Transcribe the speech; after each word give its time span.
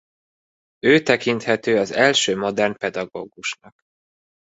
Ő 0.79 1.01
tekinthető 1.01 1.77
az 1.77 1.91
első 1.91 2.37
modern 2.37 2.75
pedagógusnak. 2.77 3.73